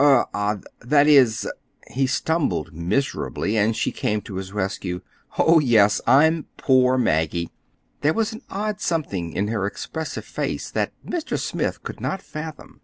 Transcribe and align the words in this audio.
"Er—ah—that 0.00 1.06
is—" 1.06 1.46
He 1.90 2.06
stumbled 2.06 2.72
miserably, 2.72 3.58
and 3.58 3.76
she 3.76 3.92
came 3.92 4.22
to 4.22 4.36
his 4.36 4.50
rescue. 4.50 5.02
"Oh, 5.36 5.58
yes, 5.58 6.00
I'm—'Poor 6.06 6.96
Maggie.'" 6.96 7.50
There 8.00 8.14
was 8.14 8.32
an 8.32 8.40
odd 8.48 8.80
something 8.80 9.34
in 9.34 9.48
her 9.48 9.66
expressive 9.66 10.24
face 10.24 10.70
that 10.70 10.92
Mr. 11.06 11.38
Smith 11.38 11.82
could 11.82 12.00
not 12.00 12.22
fathom. 12.22 12.80